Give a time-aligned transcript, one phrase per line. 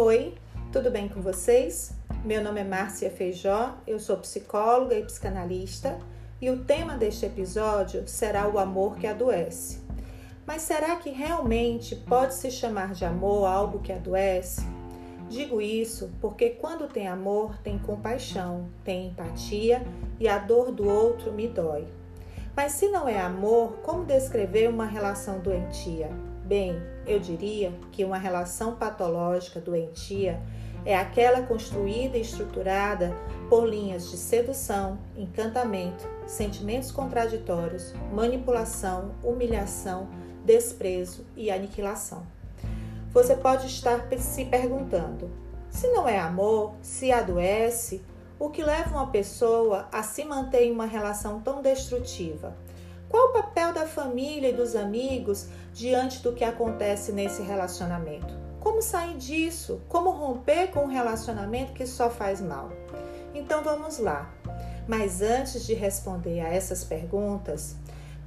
[0.00, 0.32] Oi,
[0.72, 1.90] tudo bem com vocês?
[2.24, 5.98] Meu nome é Márcia Feijó, eu sou psicóloga e psicanalista
[6.40, 9.80] e o tema deste episódio será o amor que adoece.
[10.46, 14.64] Mas será que realmente pode se chamar de amor algo que adoece?
[15.28, 19.84] Digo isso porque quando tem amor, tem compaixão, tem empatia
[20.20, 21.88] e a dor do outro me dói.
[22.54, 26.08] Mas se não é amor, como descrever uma relação doentia?
[26.48, 30.40] Bem, eu diria que uma relação patológica doentia
[30.82, 33.14] é aquela construída e estruturada
[33.50, 40.08] por linhas de sedução, encantamento, sentimentos contraditórios, manipulação, humilhação,
[40.42, 42.26] desprezo e aniquilação.
[43.12, 45.30] Você pode estar se perguntando:
[45.68, 48.02] se não é amor, se adoece,
[48.38, 52.56] o que leva uma pessoa a se manter em uma relação tão destrutiva?
[53.08, 58.34] Qual o papel da família e dos amigos diante do que acontece nesse relacionamento?
[58.60, 59.80] Como sair disso?
[59.88, 62.70] Como romper com um relacionamento que só faz mal?
[63.34, 64.30] Então vamos lá.
[64.86, 67.76] Mas antes de responder a essas perguntas,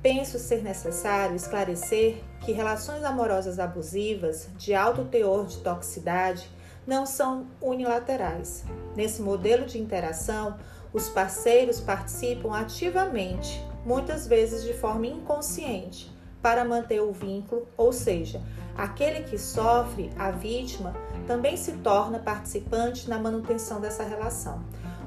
[0.02, 6.50] penso ser necessário esclarecer que relações amorosas abusivas de alto teor de toxicidade
[6.88, 8.64] não são unilaterais.
[8.96, 10.58] Nesse modelo de interação,
[10.92, 18.42] os parceiros participam ativamente muitas vezes de forma inconsciente, para manter o vínculo, ou seja,
[18.76, 20.96] aquele que sofre, a vítima,
[21.28, 24.64] também se torna participante na manutenção dessa relação.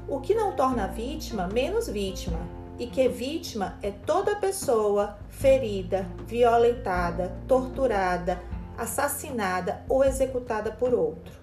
[0.07, 2.39] O que não torna a vítima menos vítima,
[2.77, 8.41] e que vítima é toda pessoa ferida, violentada, torturada,
[8.77, 11.33] assassinada ou executada por outro.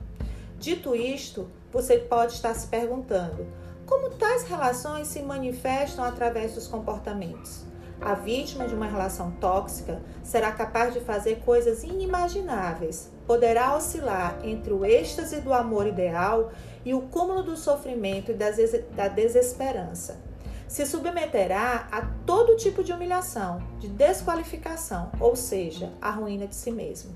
[0.59, 3.47] Dito isto, você pode estar se perguntando:
[3.93, 7.61] como tais relações se manifestam através dos comportamentos?
[8.01, 14.73] A vítima de uma relação tóxica será capaz de fazer coisas inimagináveis, poderá oscilar entre
[14.73, 16.51] o êxtase do amor ideal
[16.87, 20.19] e o cúmulo do sofrimento e da desesperança.
[20.67, 26.71] Se submeterá a todo tipo de humilhação, de desqualificação, ou seja, a ruína de si
[26.71, 27.15] mesmo.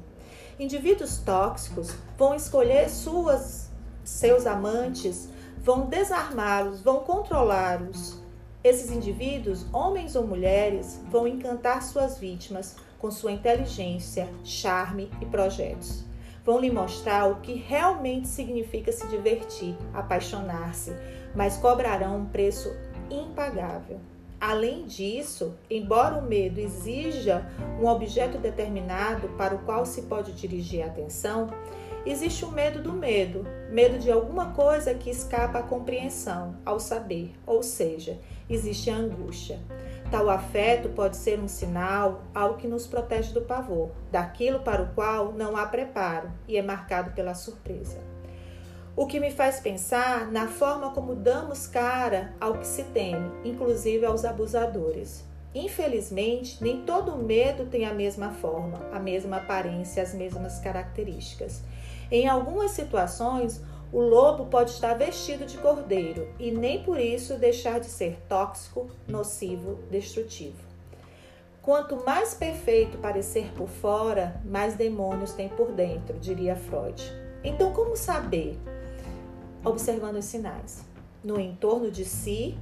[0.60, 3.70] Indivíduos tóxicos vão escolher suas,
[4.04, 5.34] seus amantes
[5.66, 8.22] vão desarmá-los, vão controlá-los.
[8.62, 16.04] Esses indivíduos, homens ou mulheres, vão encantar suas vítimas com sua inteligência, charme e projetos.
[16.44, 20.92] Vão lhe mostrar o que realmente significa se divertir, apaixonar-se,
[21.34, 22.72] mas cobrarão um preço
[23.10, 23.98] impagável.
[24.40, 27.44] Além disso, embora o medo exija
[27.82, 31.48] um objeto determinado para o qual se pode dirigir a atenção,
[32.06, 37.34] Existe o medo do medo, medo de alguma coisa que escapa à compreensão, ao saber,
[37.44, 38.16] ou seja,
[38.48, 39.58] existe a angústia.
[40.08, 44.94] Tal afeto pode ser um sinal, algo que nos protege do pavor, daquilo para o
[44.94, 47.98] qual não há preparo e é marcado pela surpresa.
[48.94, 54.06] O que me faz pensar na forma como damos cara ao que se teme, inclusive
[54.06, 55.24] aos abusadores.
[55.52, 61.62] Infelizmente, nem todo medo tem a mesma forma, a mesma aparência, as mesmas características.
[62.10, 63.60] Em algumas situações,
[63.92, 68.88] o lobo pode estar vestido de cordeiro e nem por isso deixar de ser tóxico,
[69.08, 70.64] nocivo, destrutivo.
[71.62, 77.02] Quanto mais perfeito parecer por fora, mais demônios tem por dentro, diria Freud.
[77.42, 78.56] Então, como saber?
[79.64, 80.84] Observando os sinais
[81.24, 82.56] no entorno de si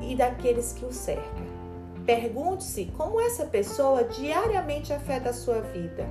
[0.00, 1.54] e daqueles que o cercam.
[2.06, 6.06] Pergunte-se como essa pessoa diariamente afeta a sua vida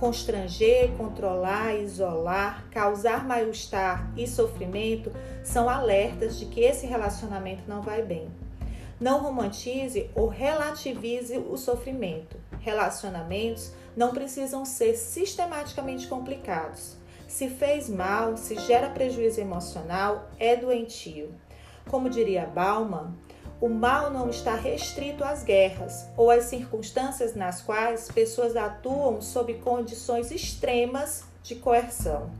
[0.00, 5.12] Constranger, controlar, isolar, causar mal-estar e sofrimento
[5.44, 8.30] são alertas de que esse relacionamento não vai bem.
[8.98, 12.38] Não romantize ou relativize o sofrimento.
[12.60, 16.96] Relacionamentos não precisam ser sistematicamente complicados.
[17.28, 21.34] Se fez mal, se gera prejuízo emocional, é doentio.
[21.90, 23.12] Como diria Bauman,
[23.60, 29.52] o mal não está restrito às guerras ou às circunstâncias nas quais pessoas atuam sob
[29.54, 32.30] condições extremas de coerção.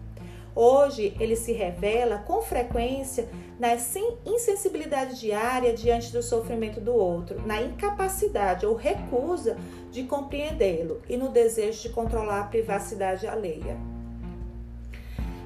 [0.55, 3.29] Hoje, ele se revela com frequência
[3.59, 3.75] na
[4.27, 9.57] insensibilidade diária diante do sofrimento do outro, na incapacidade ou recusa
[9.93, 13.77] de compreendê-lo e no desejo de controlar a privacidade alheia.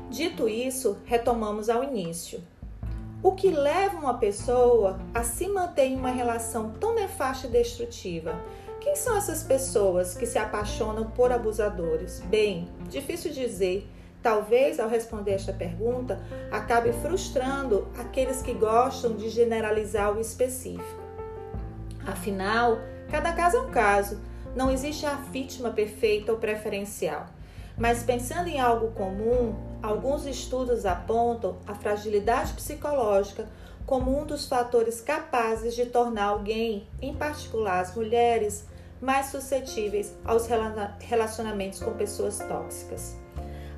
[0.09, 2.41] Dito isso, retomamos ao início.
[3.25, 8.39] O que leva uma pessoa a se manter em uma relação tão nefasta e destrutiva?
[8.83, 12.21] Quem são essas pessoas que se apaixonam por abusadores?
[12.27, 13.89] Bem, difícil dizer.
[14.23, 16.23] Talvez, ao responder esta pergunta,
[16.53, 21.01] acabe frustrando aqueles que gostam de generalizar o específico.
[22.07, 22.79] Afinal,
[23.11, 24.21] cada caso é um caso.
[24.55, 27.25] Não existe a vítima perfeita ou preferencial.
[27.77, 33.49] Mas pensando em algo comum, alguns estudos apontam a fragilidade psicológica
[33.85, 38.65] como um dos fatores capazes de tornar alguém, em particular as mulheres,
[39.01, 40.47] mais suscetíveis aos
[41.01, 43.17] relacionamentos com pessoas tóxicas.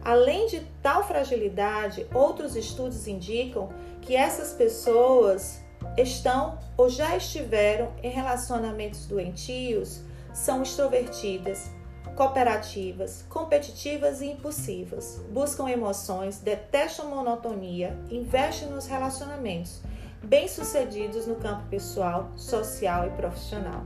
[0.05, 3.71] Além de tal fragilidade, outros estudos indicam
[4.01, 5.61] que essas pessoas
[5.97, 10.03] estão ou já estiveram em relacionamentos doentios,
[10.33, 11.71] são extrovertidas,
[12.15, 19.81] cooperativas, competitivas e impulsivas, buscam emoções, detestam monotonia, investem nos relacionamentos,
[20.23, 23.85] bem-sucedidos no campo pessoal, social e profissional.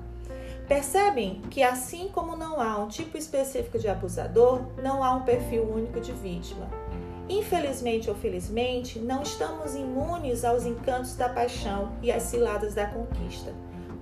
[0.69, 5.65] Percebem que, assim como não há um tipo específico de abusador, não há um perfil
[5.65, 6.69] único de vítima.
[7.29, 13.53] Infelizmente ou felizmente, não estamos imunes aos encantos da paixão e às ciladas da conquista.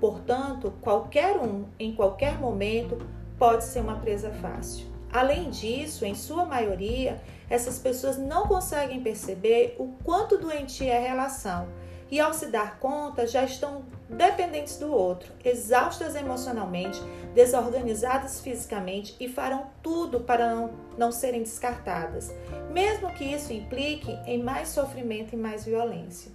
[0.00, 2.98] Portanto, qualquer um, em qualquer momento,
[3.38, 4.86] pode ser uma presa fácil.
[5.12, 11.08] Além disso, em sua maioria, essas pessoas não conseguem perceber o quanto doentia é a
[11.08, 11.68] relação
[12.10, 17.00] e, ao se dar conta, já estão dependentes do outro, exaustas emocionalmente,
[17.34, 22.34] desorganizadas fisicamente e farão tudo para não, não serem descartadas,
[22.70, 26.32] mesmo que isso implique em mais sofrimento e mais violência.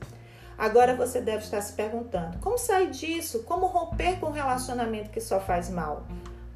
[0.57, 3.43] Agora você deve estar se perguntando: como sair disso?
[3.43, 6.05] Como romper com um relacionamento que só faz mal?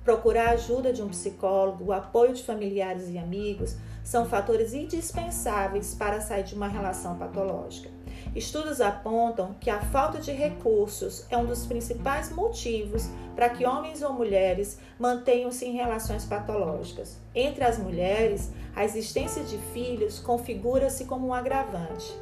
[0.07, 3.75] Procurar a ajuda de um psicólogo, o apoio de familiares e amigos
[4.05, 7.89] são fatores indispensáveis para sair de uma relação patológica.
[8.33, 14.01] Estudos apontam que a falta de recursos é um dos principais motivos para que homens
[14.01, 17.17] ou mulheres mantenham-se em relações patológicas.
[17.35, 22.17] Entre as mulheres, a existência de filhos configura-se como um agravante.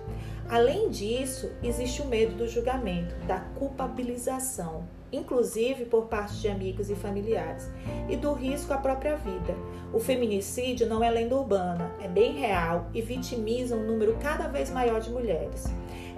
[0.49, 6.95] Além disso, existe o medo do julgamento, da culpabilização, inclusive por parte de amigos e
[6.95, 7.69] familiares,
[8.09, 9.55] e do risco à própria vida.
[9.93, 14.69] O feminicídio não é lenda urbana, é bem real e vitimiza um número cada vez
[14.69, 15.65] maior de mulheres.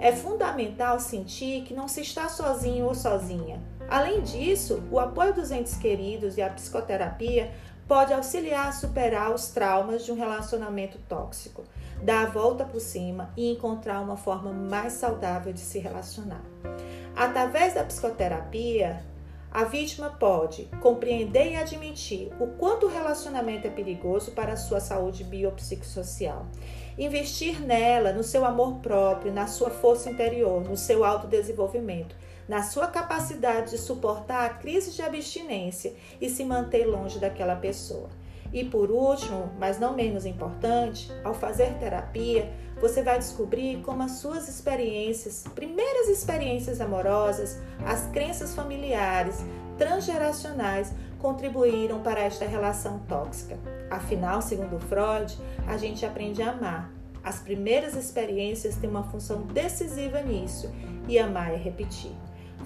[0.00, 3.60] É fundamental sentir que não se está sozinho ou sozinha.
[3.88, 7.50] Além disso, o apoio dos entes queridos e a psicoterapia
[7.88, 11.64] pode auxiliar a superar os traumas de um relacionamento tóxico,
[12.02, 16.42] dar a volta por cima e encontrar uma forma mais saudável de se relacionar.
[17.18, 19.02] Através da psicoterapia,
[19.50, 24.78] a vítima pode compreender e admitir o quanto o relacionamento é perigoso para a sua
[24.78, 26.46] saúde biopsicossocial.
[26.96, 32.14] Investir nela, no seu amor próprio, na sua força interior, no seu autodesenvolvimento,
[32.46, 38.10] na sua capacidade de suportar a crise de abstinência e se manter longe daquela pessoa.
[38.52, 42.48] E por último, mas não menos importante, ao fazer terapia,
[42.80, 49.44] você vai descobrir como as suas experiências, primeiras experiências amorosas, as crenças familiares,
[49.76, 53.58] transgeracionais, contribuíram para esta relação tóxica.
[53.90, 55.36] Afinal, segundo Freud,
[55.66, 56.92] a gente aprende a amar.
[57.22, 60.72] As primeiras experiências têm uma função decisiva nisso,
[61.08, 62.12] e amar é repetir.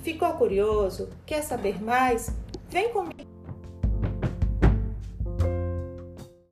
[0.03, 1.08] Ficou curioso?
[1.25, 2.35] Quer saber mais?
[2.69, 3.12] Vem comigo!